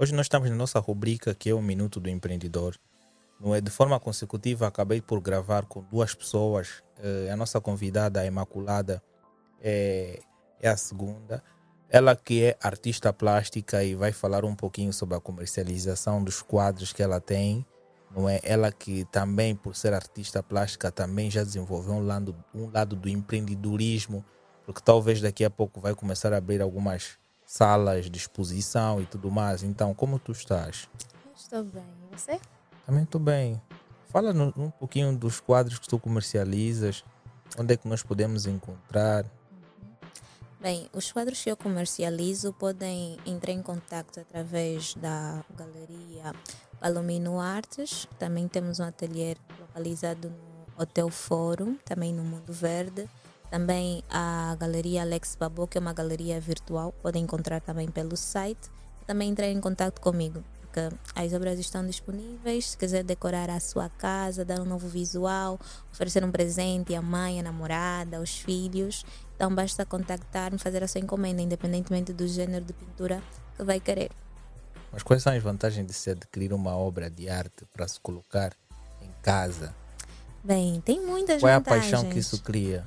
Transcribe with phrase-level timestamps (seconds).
[0.00, 2.76] Hoje nós estamos na nossa rubrica que é o Minuto do Empreendedor.
[3.40, 6.84] Não é de forma consecutiva, acabei por gravar com duas pessoas.
[7.02, 9.02] Eh, a nossa convidada, a Imaculada,
[9.60, 10.20] é,
[10.60, 11.42] é a segunda.
[11.90, 16.92] Ela que é artista plástica e vai falar um pouquinho sobre a comercialização dos quadros
[16.92, 17.66] que ela tem.
[18.16, 22.70] Não é ela que também, por ser artista plástica, também já desenvolveu um lado, um
[22.70, 24.24] lado do empreendedorismo,
[24.64, 27.18] porque talvez daqui a pouco vai começar a abrir algumas
[27.48, 29.62] salas de exposição e tudo mais.
[29.62, 30.86] Então, como tu estás?
[31.34, 31.82] Estou bem.
[32.02, 32.38] E você?
[32.84, 33.60] Também estou bem.
[34.10, 37.02] Fala no, um pouquinho dos quadros que tu comercializas.
[37.58, 39.24] Onde é que nós podemos encontrar?
[40.60, 46.34] Bem, os quadros que eu comercializo podem entrar em contato através da galeria
[46.78, 48.06] Palomino Artes.
[48.18, 53.08] Também temos um ateliê localizado no Hotel Fórum, também no Mundo Verde.
[53.50, 58.70] Também a Galeria Alex Babo, que é uma galeria virtual, podem encontrar também pelo site.
[59.06, 60.80] Também entrar em contato comigo, porque
[61.14, 62.70] as obras estão disponíveis.
[62.70, 65.58] Se quiser decorar a sua casa, dar um novo visual,
[65.90, 71.00] oferecer um presente à mãe, à namorada, aos filhos, então basta contactar-me, fazer a sua
[71.00, 73.22] encomenda, independentemente do gênero de pintura
[73.56, 74.10] que vai querer.
[74.92, 78.52] Mas quais são as vantagens de se adquirir uma obra de arte para se colocar
[79.00, 79.74] em casa?
[80.44, 81.84] Bem, tem muitas Qual vantagens.
[81.84, 82.86] é a paixão que isso cria?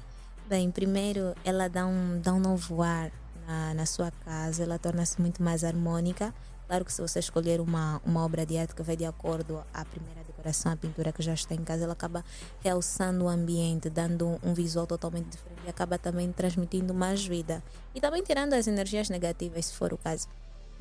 [0.51, 3.09] Bem, primeiro ela dá um, dá um novo ar
[3.47, 6.33] na, na sua casa, ela torna-se muito mais harmônica.
[6.67, 9.85] Claro que se você escolher uma, uma obra de arte que vai de acordo à
[9.85, 12.25] primeira decoração, a pintura que já está em casa, ela acaba
[12.59, 17.63] realçando o ambiente, dando um visual totalmente diferente e acaba também transmitindo mais vida.
[17.95, 20.27] E também tirando as energias negativas, se for o caso.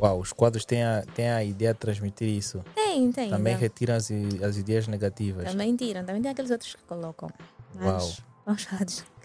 [0.00, 2.64] Uau, os quadros têm a, têm a ideia de transmitir isso.
[2.74, 3.30] Tem, tem.
[3.30, 3.60] Também né?
[3.60, 4.10] retiram as,
[4.42, 5.44] as ideias negativas.
[5.44, 7.30] Também tiram, também tem aqueles outros que colocam.
[7.72, 8.29] Mas Uau.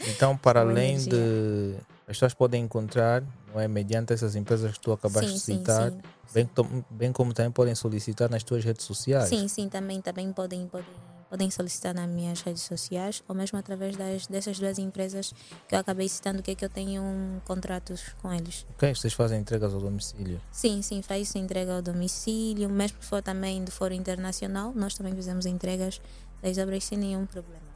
[0.08, 1.12] Então, para além energia.
[1.12, 1.76] de.
[2.08, 3.68] As pessoas podem encontrar, não é?
[3.68, 5.98] Mediante essas empresas que tu acabaste Sim, de sim, citar, sim.
[6.34, 9.28] Bem, to- bem como também podem solicitar nas tuas redes sociais.
[9.30, 10.86] Sim, sim, também, também podem, podem,
[11.30, 15.34] podem solicitar nas minhas redes sociais ou mesmo através das, dessas duas empresas
[15.68, 18.68] que eu acabei citando, que é que eu tenho um, contratos com eles.
[18.76, 20.40] Ok, vocês fazem entregas ao domicílio.
[20.52, 24.94] Sim, sim, faz isso entrega ao domicílio, mesmo se for também de foro internacional, nós
[24.94, 26.00] também fizemos entregas
[26.44, 27.75] das obras sem nenhum problema.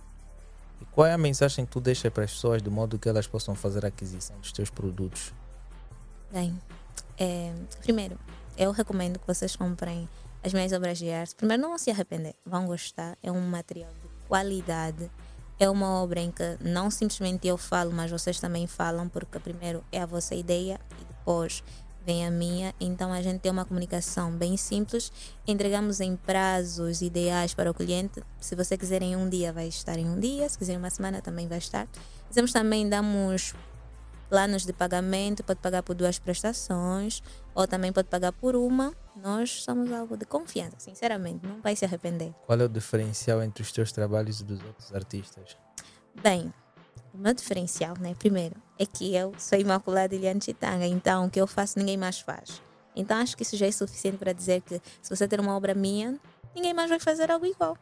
[0.81, 3.27] E qual é a mensagem que tu deixas para as pessoas de modo que elas
[3.27, 5.33] possam fazer a aquisição dos teus produtos?
[6.31, 6.57] Bem,
[7.17, 8.17] é, primeiro,
[8.57, 10.07] eu recomendo que vocês comprem
[10.43, 11.35] as minhas obras de arte.
[11.35, 13.17] Primeiro, não vão se arrepender, vão gostar.
[13.21, 15.09] É um material de qualidade.
[15.59, 19.83] É uma obra em que não simplesmente eu falo, mas vocês também falam, porque primeiro
[19.91, 21.63] é a vossa ideia e depois
[22.05, 22.73] vem a minha.
[22.79, 25.11] Então a gente tem uma comunicação bem simples.
[25.47, 28.23] Entregamos em prazos ideais para o cliente.
[28.39, 30.47] Se você quiser em um dia, vai estar em um dia.
[30.49, 31.87] Se quiser em uma semana, também vai estar.
[32.27, 33.53] Fizemos também, damos
[34.29, 37.23] planos de pagamento, pode pagar por duas prestações
[37.55, 38.93] ou também pode pagar por uma.
[39.15, 42.33] Nós somos algo de confiança, sinceramente, não vai se arrepender.
[42.45, 45.57] Qual é o diferencial entre os teus trabalhos e dos outros artistas?
[46.21, 46.53] Bem,
[47.13, 51.39] o meu diferencial, né, primeiro, é que eu sou Imaculada Iliane Chitanga, então o que
[51.39, 52.61] eu faço ninguém mais faz.
[52.95, 55.75] Então acho que isso já é suficiente para dizer que se você ter uma obra
[55.75, 56.17] minha,
[56.55, 57.77] ninguém mais vai fazer algo igual.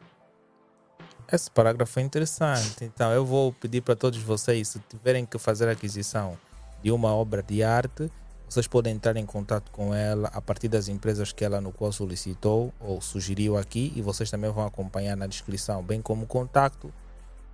[1.30, 2.84] Esse parágrafo é interessante.
[2.84, 6.38] Então, eu vou pedir para todos vocês, se tiverem que fazer aquisição
[6.82, 8.10] de uma obra de arte,
[8.48, 11.92] vocês podem entrar em contato com ela a partir das empresas que ela no qual
[11.92, 16.90] solicitou ou sugeriu aqui e vocês também vão acompanhar na descrição, bem como o contacto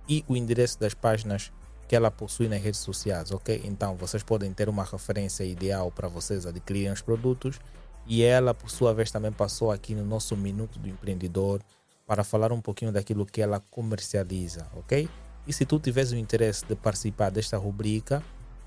[0.07, 1.51] e o endereço das páginas
[1.87, 3.61] que ela possui nas redes sociais, ok?
[3.63, 7.59] Então, vocês podem ter uma referência ideal para vocês adquirirem os produtos
[8.07, 11.61] e ela, por sua vez, também passou aqui no nosso Minuto do Empreendedor
[12.05, 15.09] para falar um pouquinho daquilo que ela comercializa, ok?
[15.47, 18.23] E se tu tiveres o interesse de participar desta rubrica,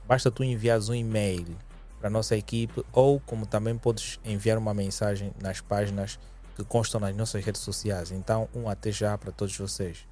[0.07, 1.57] basta tu enviares um e-mail
[2.01, 6.19] para nossa equipe ou como também podes enviar uma mensagem nas páginas
[6.57, 8.11] que constam nas nossas redes sociais.
[8.11, 10.07] Então, um até já para todos vocês.